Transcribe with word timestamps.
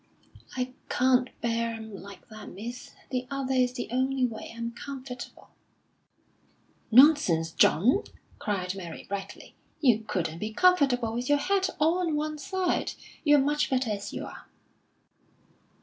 "I 0.57 0.73
can't 0.89 1.29
bear 1.41 1.75
'em 1.75 1.93
like 1.95 2.27
that, 2.29 2.49
miss. 2.49 2.95
The 3.11 3.27
other 3.29 3.53
is 3.53 3.73
the 3.73 3.87
only 3.91 4.25
way 4.25 4.51
I'm 4.57 4.71
comfortable." 4.71 5.51
"Nonsense, 6.89 7.51
John!" 7.51 8.05
cried 8.39 8.73
Mary, 8.73 9.05
brightly. 9.07 9.53
"You 9.79 9.99
couldn't 9.99 10.39
be 10.39 10.53
comfortable 10.53 11.13
with 11.13 11.29
your 11.29 11.37
head 11.37 11.67
all 11.79 11.99
on 11.99 12.15
one 12.15 12.39
side; 12.39 12.93
you're 13.23 13.37
much 13.37 13.69
better 13.69 13.91
as 13.91 14.11
you 14.11 14.25
are." 14.25 14.47